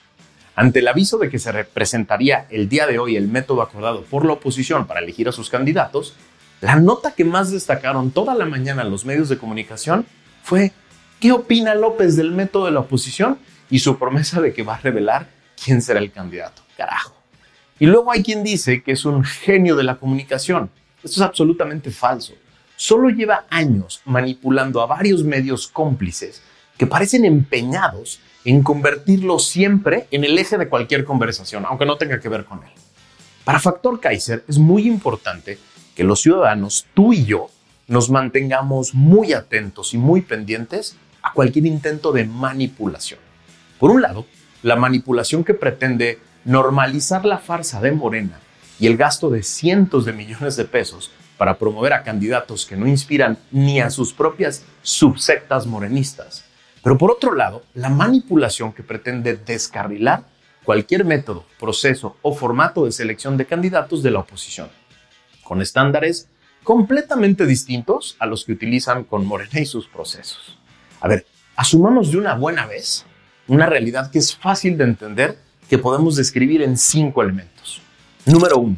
Ante 0.56 0.80
el 0.80 0.88
aviso 0.90 1.18
de 1.18 1.30
que 1.30 1.40
se 1.40 1.54
representaría 1.54 2.46
el 2.50 2.68
día 2.68 2.86
de 2.86 3.00
hoy 3.00 3.16
el 3.16 3.30
método 3.30 3.62
acordado 3.62 4.04
por 4.04 4.26
la 4.26 4.34
oposición 4.34 4.88
para 4.88 5.00
elegir 5.00 5.30
a 5.30 5.32
sus 5.32 5.50
candidatos, 5.50 6.16
la 6.60 6.76
nota 6.76 7.14
que 7.14 7.24
más 7.24 7.50
destacaron 7.52 8.12
toda 8.12 8.36
la 8.36 8.46
mañana 8.46 8.84
los 8.84 9.06
medios 9.06 9.30
de 9.30 9.38
comunicación 9.38 10.06
fue 10.44 10.74
¿qué 11.20 11.32
opina 11.32 11.76
López 11.76 12.16
del 12.16 12.32
método 12.32 12.66
de 12.66 12.72
la 12.72 12.82
oposición? 12.82 13.38
Y 13.70 13.80
su 13.80 13.98
promesa 13.98 14.42
de 14.42 14.54
que 14.54 14.64
va 14.64 14.76
a 14.76 14.80
revelar 14.80 15.30
quién 15.64 15.82
será 15.82 16.00
el 16.00 16.12
candidato. 16.12 16.62
Carajo. 16.76 17.16
Y 17.80 17.86
luego 17.86 18.12
hay 18.12 18.24
quien 18.24 18.44
dice 18.44 18.82
que 18.84 18.92
es 18.92 19.06
un 19.06 19.24
genio 19.24 19.76
de 19.76 19.84
la 19.84 19.96
comunicación. 19.98 20.70
Esto 21.04 21.22
es 21.22 21.22
absolutamente 21.22 21.92
falso. 21.92 22.34
Solo 22.76 23.10
lleva 23.10 23.46
años 23.50 24.02
manipulando 24.06 24.82
a 24.82 24.86
varios 24.86 25.24
medios 25.24 25.68
cómplices 25.68 26.42
que 26.78 26.88
parecen 26.88 27.26
empeñados 27.26 28.20
en 28.46 28.64
convertirlo 28.64 29.38
siempre 29.38 30.08
en 30.12 30.24
el 30.24 30.38
eje 30.38 30.58
de 30.58 30.70
cualquier 30.70 31.04
conversación, 31.04 31.66
aunque 31.66 31.86
no 31.86 31.98
tenga 31.98 32.20
que 32.20 32.30
ver 32.30 32.46
con 32.46 32.64
él. 32.64 32.70
Para 33.44 33.60
Factor 33.60 34.00
Kaiser 34.00 34.44
es 34.48 34.58
muy 34.58 34.88
importante 34.88 35.60
que 35.96 36.04
los 36.04 36.22
ciudadanos, 36.22 36.86
tú 36.94 37.14
y 37.14 37.26
yo, 37.26 37.50
nos 37.88 38.10
mantengamos 38.10 38.94
muy 38.94 39.34
atentos 39.34 39.94
y 39.94 39.98
muy 39.98 40.22
pendientes 40.22 40.96
a 41.22 41.34
cualquier 41.34 41.66
intento 41.66 42.12
de 42.12 42.26
manipulación. 42.26 43.20
Por 43.80 43.92
un 43.92 44.02
lado, 44.02 44.26
la 44.64 44.76
manipulación 44.76 45.44
que 45.44 45.54
pretende 45.54 46.20
normalizar 46.46 47.26
la 47.26 47.38
farsa 47.38 47.82
de 47.82 47.92
Morena 47.92 48.40
y 48.80 48.88
el 48.88 48.98
gasto 48.98 49.30
de 49.30 49.44
cientos 49.44 50.06
de 50.06 50.14
millones 50.14 50.56
de 50.56 50.66
pesos 50.66 51.12
para 51.38 51.58
promover 51.58 51.94
a 51.94 52.04
candidatos 52.04 52.66
que 52.66 52.76
no 52.76 52.88
inspiran 52.88 53.38
ni 53.52 53.80
a 53.80 53.90
sus 53.90 54.14
propias 54.14 54.66
subsectas 54.82 55.66
morenistas. 55.66 56.46
Pero 56.84 56.98
por 56.98 57.12
otro 57.12 57.36
lado, 57.36 57.64
la 57.74 57.90
manipulación 57.90 58.74
que 58.74 58.84
pretende 58.84 59.36
descarrilar 59.36 60.26
cualquier 60.64 61.06
método, 61.06 61.46
proceso 61.60 62.18
o 62.22 62.36
formato 62.36 62.86
de 62.86 62.92
selección 62.92 63.38
de 63.38 63.46
candidatos 63.46 64.04
de 64.04 64.12
la 64.12 64.20
oposición 64.20 64.70
con 65.50 65.64
estándares 65.64 66.30
completamente 66.64 67.48
distintos 67.48 68.16
a 68.20 68.28
los 68.28 68.46
que 68.46 68.52
utilizan 68.52 69.04
con 69.04 69.26
Morena 69.26 69.60
y 69.60 69.66
sus 69.66 69.88
procesos. 69.88 70.59
A 71.00 71.08
ver, 71.08 71.26
asumamos 71.56 72.12
de 72.12 72.18
una 72.18 72.36
buena 72.36 72.66
vez 72.66 73.06
una 73.48 73.66
realidad 73.66 74.12
que 74.12 74.20
es 74.20 74.36
fácil 74.36 74.78
de 74.78 74.84
entender 74.84 75.38
que 75.70 75.78
podemos 75.78 76.16
describir 76.16 76.62
en 76.62 76.78
cinco 76.78 77.24
elementos. 77.24 77.82
Número 78.26 78.58
uno, 78.58 78.78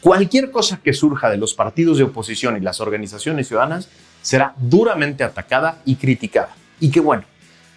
cualquier 0.00 0.50
cosa 0.50 0.80
que 0.82 0.92
surja 0.92 1.30
de 1.30 1.36
los 1.36 1.54
partidos 1.54 1.98
de 1.98 2.04
oposición 2.04 2.56
y 2.56 2.60
las 2.60 2.80
organizaciones 2.80 3.48
ciudadanas 3.48 3.88
será 4.22 4.54
duramente 4.56 5.24
atacada 5.24 5.80
y 5.84 5.96
criticada. 5.96 6.54
Y 6.80 6.90
qué 6.90 7.00
bueno, 7.00 7.24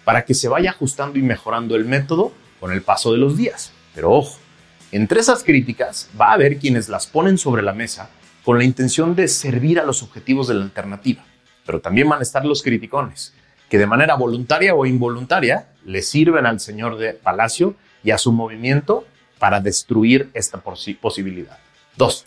para 0.04 0.24
que 0.24 0.34
se 0.34 0.48
vaya 0.48 0.70
ajustando 0.70 1.18
y 1.18 1.22
mejorando 1.22 1.74
el 1.76 1.84
método 1.84 2.32
con 2.60 2.72
el 2.72 2.82
paso 2.82 3.12
de 3.12 3.18
los 3.18 3.36
días. 3.36 3.72
Pero 3.94 4.12
ojo, 4.12 4.38
entre 4.92 5.20
esas 5.20 5.42
críticas 5.42 6.08
va 6.18 6.30
a 6.30 6.34
haber 6.34 6.58
quienes 6.58 6.88
las 6.88 7.06
ponen 7.06 7.36
sobre 7.36 7.62
la 7.62 7.72
mesa 7.72 8.10
con 8.44 8.58
la 8.58 8.64
intención 8.64 9.14
de 9.14 9.28
servir 9.28 9.78
a 9.80 9.84
los 9.84 10.02
objetivos 10.02 10.48
de 10.48 10.54
la 10.54 10.64
alternativa. 10.64 11.24
pero 11.66 11.82
también 11.82 12.08
van 12.08 12.20
a 12.20 12.22
estar 12.22 12.46
los 12.46 12.62
criticones, 12.62 13.34
que 13.68 13.78
de 13.78 13.86
manera 13.86 14.14
voluntaria 14.14 14.74
o 14.74 14.86
involuntaria 14.86 15.68
le 15.84 16.02
sirven 16.02 16.46
al 16.46 16.60
señor 16.60 16.98
de 16.98 17.14
Palacio 17.14 17.74
y 18.02 18.10
a 18.10 18.18
su 18.18 18.32
movimiento 18.32 19.06
para 19.38 19.60
destruir 19.60 20.30
esta 20.34 20.60
posibilidad. 20.60 21.58
Dos, 21.96 22.24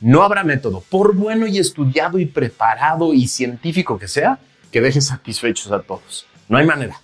no 0.00 0.22
habrá 0.22 0.44
método, 0.44 0.82
por 0.88 1.14
bueno 1.14 1.46
y 1.46 1.58
estudiado 1.58 2.18
y 2.18 2.26
preparado 2.26 3.12
y 3.12 3.28
científico 3.28 3.98
que 3.98 4.08
sea, 4.08 4.38
que 4.72 4.80
deje 4.80 5.00
satisfechos 5.00 5.70
a 5.72 5.82
todos. 5.82 6.26
No 6.48 6.58
hay 6.58 6.66
manera. 6.66 7.00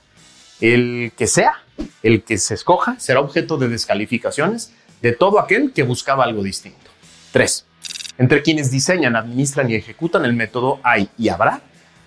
El 0.60 1.12
que 1.16 1.26
sea, 1.26 1.62
el 2.02 2.22
que 2.22 2.38
se 2.38 2.54
escoja, 2.54 2.98
será 2.98 3.20
objeto 3.20 3.58
de 3.58 3.68
descalificaciones 3.68 4.72
de 5.02 5.12
todo 5.12 5.38
aquel 5.38 5.72
que 5.72 5.82
buscaba 5.82 6.24
algo 6.24 6.42
distinto. 6.42 6.90
Tres, 7.32 7.66
entre 8.18 8.42
quienes 8.42 8.70
diseñan, 8.70 9.14
administran 9.14 9.70
y 9.70 9.74
ejecutan 9.74 10.24
el 10.24 10.32
método 10.32 10.80
hay 10.82 11.10
y 11.18 11.28
habrá 11.28 11.60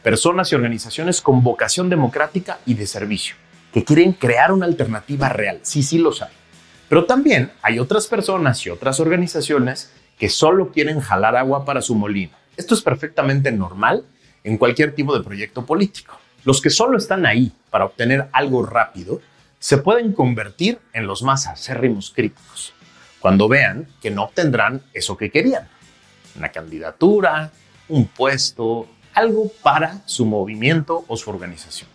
personas 0.03 0.51
y 0.51 0.56
organizaciones 0.56 1.22
con 1.22 1.44
vocación 1.44 1.89
democrática 1.89 2.60
y 2.65 2.74
de 2.74 2.88
servicio, 2.88 3.36
que 3.74 3.84
quieren 3.84 4.13
crear 4.13 4.51
una 4.51 4.65
alternativa 4.65 5.29
real. 5.29 5.60
Sí, 5.63 5.84
sí 5.84 5.98
los 5.98 6.22
hay. 6.22 6.34
Pero 6.88 7.06
también 7.06 7.51
hay 7.62 7.79
otras 7.79 8.08
personas 8.08 8.65
y 8.65 8.70
otras 8.70 9.00
organizaciones 9.00 9.91
que 10.18 10.29
solo 10.29 10.72
quieren 10.72 11.00
jalar 11.00 11.36
agua 11.36 11.65
para 11.65 11.82
su 11.82 11.96
molino. 11.96 12.32
Esto 12.58 12.74
es 12.74 12.82
perfectamente 12.82 13.51
normal 13.51 14.03
en 14.44 14.58
cualquier 14.58 14.94
tipo 14.94 15.18
de 15.18 15.24
proyecto 15.24 15.65
político. 15.65 16.20
Los 16.44 16.62
que 16.62 16.70
solo 16.70 16.98
están 16.98 17.25
ahí 17.25 17.51
para 17.70 17.86
obtener 17.86 18.27
algo 18.32 18.65
rápido 18.65 19.22
se 19.60 19.77
pueden 19.77 20.13
convertir 20.13 20.79
en 20.94 21.06
los 21.06 21.22
más 21.22 21.48
acérrimos 21.48 22.12
críticos 22.12 22.74
cuando 23.20 23.48
vean 23.48 23.88
que 24.01 24.12
no 24.12 24.24
obtendrán 24.24 24.82
eso 24.94 25.18
que 25.18 25.29
querían. 25.29 25.68
Una 26.38 26.50
candidatura, 26.50 27.51
un 27.89 28.08
puesto, 28.08 28.88
algo 29.19 29.51
para 29.61 30.01
su 30.05 30.25
movimiento 30.25 31.03
o 31.07 31.17
su 31.17 31.29
organización. 31.29 31.89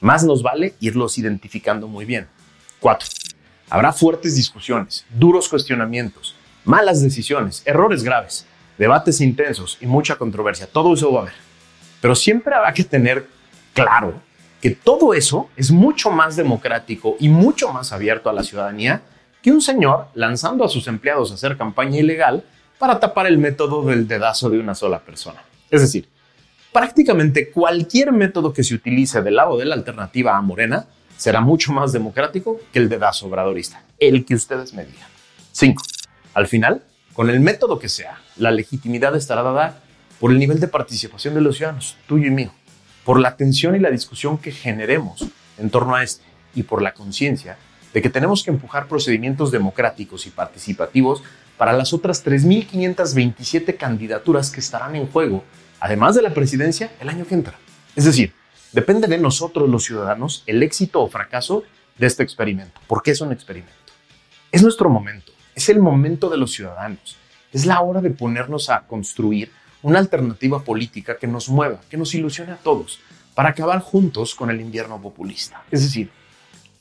Más 0.00 0.24
nos 0.24 0.42
vale 0.42 0.74
irlos 0.80 1.16
identificando 1.16 1.88
muy 1.88 2.04
bien. 2.04 2.28
4. 2.80 3.08
Habrá 3.70 3.92
fuertes 3.92 4.36
discusiones, 4.36 5.06
duros 5.10 5.48
cuestionamientos, 5.48 6.34
malas 6.64 7.02
decisiones, 7.02 7.62
errores 7.64 8.04
graves, 8.04 8.46
debates 8.76 9.22
intensos 9.22 9.78
y 9.80 9.86
mucha 9.86 10.16
controversia. 10.16 10.66
Todo 10.66 10.92
eso 10.92 11.10
va 11.10 11.20
a 11.20 11.22
haber. 11.22 11.34
Pero 12.02 12.14
siempre 12.14 12.54
habrá 12.54 12.74
que 12.74 12.84
tener 12.84 13.26
claro 13.72 14.20
que 14.60 14.70
todo 14.70 15.14
eso 15.14 15.48
es 15.56 15.70
mucho 15.70 16.10
más 16.10 16.36
democrático 16.36 17.16
y 17.18 17.30
mucho 17.30 17.72
más 17.72 17.90
abierto 17.92 18.28
a 18.28 18.34
la 18.34 18.42
ciudadanía 18.42 19.00
que 19.42 19.50
un 19.50 19.62
señor 19.62 20.08
lanzando 20.14 20.62
a 20.62 20.68
sus 20.68 20.86
empleados 20.88 21.30
a 21.30 21.34
hacer 21.34 21.56
campaña 21.56 22.00
ilegal 22.00 22.44
para 22.78 23.00
tapar 23.00 23.26
el 23.26 23.38
método 23.38 23.82
del 23.82 24.06
dedazo 24.06 24.50
de 24.50 24.58
una 24.58 24.74
sola 24.74 24.98
persona. 24.98 25.42
Es 25.70 25.80
decir, 25.80 26.06
prácticamente 26.72 27.50
cualquier 27.50 28.12
método 28.12 28.52
que 28.52 28.64
se 28.64 28.74
utilice 28.74 29.22
del 29.22 29.36
lado 29.36 29.56
de 29.56 29.64
la 29.64 29.74
alternativa 29.74 30.36
a 30.36 30.42
Morena 30.42 30.86
será 31.16 31.40
mucho 31.40 31.72
más 31.72 31.92
democrático 31.92 32.60
que 32.72 32.78
el 32.78 32.88
dedazo 32.88 33.26
obradorista, 33.26 33.82
el 33.98 34.24
que 34.24 34.34
ustedes 34.34 34.74
me 34.74 34.84
digan. 34.84 35.08
5. 35.52 35.82
Al 36.34 36.46
final, 36.46 36.82
con 37.14 37.30
el 37.30 37.40
método 37.40 37.78
que 37.78 37.88
sea, 37.88 38.20
la 38.36 38.50
legitimidad 38.50 39.16
estará 39.16 39.42
dada 39.42 39.80
por 40.20 40.30
el 40.30 40.38
nivel 40.38 40.60
de 40.60 40.68
participación 40.68 41.34
de 41.34 41.40
los 41.40 41.56
ciudadanos, 41.56 41.96
tuyo 42.06 42.26
y 42.26 42.30
mío, 42.30 42.52
por 43.04 43.20
la 43.20 43.28
atención 43.28 43.74
y 43.74 43.78
la 43.78 43.90
discusión 43.90 44.38
que 44.38 44.52
generemos 44.52 45.26
en 45.58 45.70
torno 45.70 45.94
a 45.94 46.02
este 46.02 46.24
y 46.54 46.62
por 46.62 46.82
la 46.82 46.92
conciencia 46.92 47.56
de 47.94 48.02
que 48.02 48.10
tenemos 48.10 48.42
que 48.42 48.50
empujar 48.50 48.88
procedimientos 48.88 49.50
democráticos 49.50 50.26
y 50.26 50.30
participativos 50.30 51.22
para 51.56 51.72
las 51.72 51.94
otras 51.94 52.24
3.527 52.24 53.76
candidaturas 53.76 54.50
que 54.50 54.60
estarán 54.60 54.96
en 54.96 55.06
juego, 55.06 55.44
además 55.80 56.14
de 56.14 56.22
la 56.22 56.34
presidencia, 56.34 56.92
el 57.00 57.08
año 57.08 57.26
que 57.26 57.34
entra. 57.34 57.58
Es 57.94 58.04
decir, 58.04 58.32
depende 58.72 59.08
de 59.08 59.18
nosotros 59.18 59.68
los 59.68 59.84
ciudadanos 59.84 60.42
el 60.46 60.62
éxito 60.62 61.02
o 61.02 61.08
fracaso 61.08 61.64
de 61.98 62.06
este 62.06 62.22
experimento. 62.22 62.80
¿Por 62.86 63.02
qué 63.02 63.12
es 63.12 63.20
un 63.20 63.32
experimento? 63.32 63.74
Es 64.52 64.62
nuestro 64.62 64.88
momento, 64.88 65.32
es 65.54 65.68
el 65.68 65.80
momento 65.80 66.28
de 66.28 66.36
los 66.36 66.52
ciudadanos. 66.52 67.16
Es 67.52 67.66
la 67.66 67.80
hora 67.80 68.00
de 68.00 68.10
ponernos 68.10 68.70
a 68.70 68.86
construir 68.86 69.50
una 69.82 69.98
alternativa 69.98 70.62
política 70.62 71.16
que 71.16 71.26
nos 71.26 71.48
mueva, 71.48 71.80
que 71.88 71.96
nos 71.96 72.14
ilusione 72.14 72.52
a 72.52 72.56
todos, 72.56 73.00
para 73.34 73.50
acabar 73.50 73.80
juntos 73.80 74.34
con 74.34 74.50
el 74.50 74.60
invierno 74.60 75.00
populista. 75.00 75.62
Es 75.70 75.82
decir, 75.82 76.10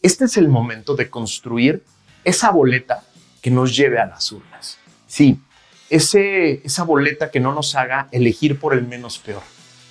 este 0.01 0.25
es 0.25 0.37
el 0.37 0.49
momento 0.49 0.95
de 0.95 1.09
construir 1.09 1.83
esa 2.23 2.51
boleta 2.51 3.03
que 3.41 3.51
nos 3.51 3.75
lleve 3.75 3.99
a 3.99 4.05
las 4.05 4.31
urnas. 4.31 4.77
Sí, 5.07 5.39
ese, 5.89 6.61
esa 6.65 6.83
boleta 6.83 7.31
que 7.31 7.39
no 7.39 7.53
nos 7.53 7.75
haga 7.75 8.07
elegir 8.11 8.59
por 8.59 8.73
el 8.73 8.87
menos 8.87 9.19
peor, 9.19 9.43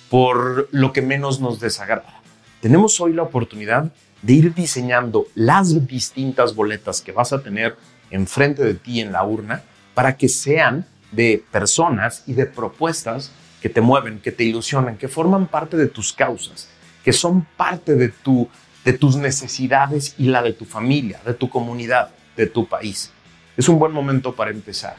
por 0.09 0.67
lo 0.71 0.93
que 0.93 1.01
menos 1.01 1.39
nos 1.39 1.59
desagrada. 1.59 2.21
Tenemos 2.61 2.99
hoy 2.99 3.13
la 3.13 3.23
oportunidad 3.23 3.91
de 4.21 4.33
ir 4.33 4.53
diseñando 4.53 5.27
las 5.35 5.87
distintas 5.87 6.55
boletas 6.55 7.01
que 7.01 7.11
vas 7.11 7.31
a 7.31 7.41
tener 7.43 7.75
enfrente 8.09 8.63
de 8.63 8.73
ti 8.73 8.99
en 8.99 9.11
la 9.11 9.23
urna 9.23 9.63
para 9.93 10.17
que 10.17 10.29
sean 10.29 10.85
de 11.11 11.43
personas 11.51 12.23
y 12.25 12.33
de 12.33 12.45
propuestas 12.45 13.31
que 13.61 13.69
te 13.69 13.81
mueven, 13.81 14.19
que 14.19 14.31
te 14.31 14.43
ilusionan, 14.43 14.97
que 14.97 15.07
forman 15.07 15.47
parte 15.47 15.77
de 15.77 15.87
tus 15.87 16.13
causas, 16.13 16.67
que 17.03 17.13
son 17.13 17.45
parte 17.55 17.95
de, 17.95 18.09
tu, 18.09 18.49
de 18.83 18.93
tus 18.93 19.15
necesidades 19.15 20.15
y 20.17 20.25
la 20.25 20.41
de 20.41 20.53
tu 20.53 20.65
familia, 20.65 21.19
de 21.25 21.33
tu 21.33 21.49
comunidad, 21.49 22.09
de 22.35 22.47
tu 22.47 22.67
país. 22.67 23.11
Es 23.55 23.69
un 23.69 23.79
buen 23.79 23.91
momento 23.91 24.35
para 24.35 24.51
empezar. 24.51 24.97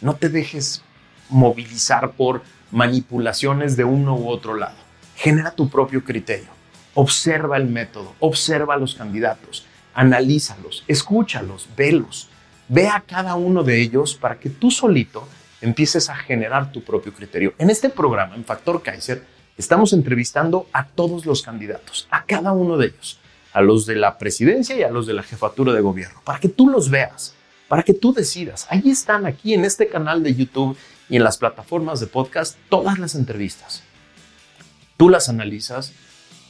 No 0.00 0.14
te 0.16 0.28
dejes 0.28 0.82
movilizar 1.28 2.12
por 2.12 2.42
manipulaciones 2.70 3.76
de 3.76 3.84
uno 3.84 4.16
u 4.16 4.28
otro 4.28 4.54
lado. 4.54 4.76
Genera 5.16 5.52
tu 5.52 5.68
propio 5.70 6.04
criterio. 6.04 6.48
Observa 6.94 7.56
el 7.56 7.66
método, 7.66 8.14
observa 8.20 8.74
a 8.74 8.76
los 8.76 8.94
candidatos, 8.94 9.66
analízalos, 9.94 10.84
escúchalos, 10.86 11.68
velos. 11.76 12.28
Ve 12.68 12.88
a 12.88 13.00
cada 13.00 13.34
uno 13.34 13.62
de 13.62 13.80
ellos 13.80 14.14
para 14.14 14.38
que 14.38 14.50
tú 14.50 14.70
solito 14.70 15.26
empieces 15.60 16.10
a 16.10 16.16
generar 16.16 16.72
tu 16.72 16.82
propio 16.82 17.12
criterio. 17.12 17.54
En 17.58 17.70
este 17.70 17.90
programa, 17.90 18.34
en 18.36 18.44
Factor 18.44 18.82
Kaiser, 18.82 19.24
estamos 19.56 19.92
entrevistando 19.92 20.68
a 20.72 20.86
todos 20.86 21.26
los 21.26 21.42
candidatos, 21.42 22.06
a 22.10 22.24
cada 22.24 22.52
uno 22.52 22.76
de 22.76 22.88
ellos, 22.88 23.18
a 23.52 23.60
los 23.60 23.86
de 23.86 23.96
la 23.96 24.18
presidencia 24.18 24.76
y 24.76 24.82
a 24.82 24.90
los 24.90 25.06
de 25.06 25.14
la 25.14 25.22
jefatura 25.22 25.72
de 25.72 25.80
gobierno, 25.80 26.20
para 26.24 26.40
que 26.40 26.48
tú 26.48 26.68
los 26.68 26.90
veas, 26.90 27.34
para 27.74 27.82
que 27.82 27.92
tú 27.92 28.12
decidas. 28.12 28.68
Ahí 28.70 28.88
están, 28.88 29.26
aquí 29.26 29.52
en 29.52 29.64
este 29.64 29.88
canal 29.88 30.22
de 30.22 30.32
YouTube 30.32 30.76
y 31.10 31.16
en 31.16 31.24
las 31.24 31.38
plataformas 31.38 31.98
de 31.98 32.06
podcast, 32.06 32.56
todas 32.68 33.00
las 33.00 33.16
entrevistas. 33.16 33.82
Tú 34.96 35.08
las 35.08 35.28
analizas, 35.28 35.92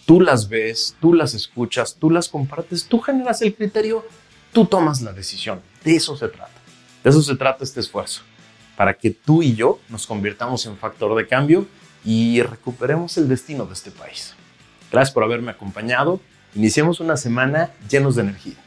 tú 0.04 0.20
las 0.20 0.50
ves, 0.50 0.96
tú 1.00 1.14
las 1.14 1.32
escuchas, 1.32 1.96
tú 1.98 2.10
las 2.10 2.28
compartes, 2.28 2.84
tú 2.84 3.00
generas 3.00 3.40
el 3.40 3.54
criterio, 3.54 4.04
tú 4.52 4.66
tomas 4.66 5.00
la 5.00 5.14
decisión. 5.14 5.62
De 5.82 5.96
eso 5.96 6.14
se 6.14 6.28
trata. 6.28 6.60
De 7.02 7.08
eso 7.08 7.22
se 7.22 7.36
trata 7.36 7.64
este 7.64 7.80
esfuerzo 7.80 8.20
para 8.76 8.92
que 8.92 9.08
tú 9.08 9.42
y 9.42 9.54
yo 9.54 9.80
nos 9.88 10.06
convirtamos 10.06 10.66
en 10.66 10.76
factor 10.76 11.16
de 11.16 11.26
cambio 11.26 11.66
y 12.04 12.42
recuperemos 12.42 13.16
el 13.16 13.30
destino 13.30 13.64
de 13.64 13.72
este 13.72 13.90
país. 13.90 14.34
Gracias 14.92 15.14
por 15.14 15.24
haberme 15.24 15.52
acompañado. 15.52 16.20
Iniciemos 16.54 17.00
una 17.00 17.16
semana 17.16 17.70
llenos 17.88 18.14
de 18.14 18.24
energía. 18.24 18.63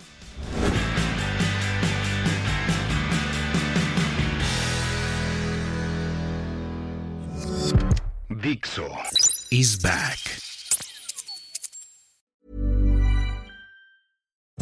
Dixo 8.48 8.88
is 9.52 9.76
back. 9.76 10.47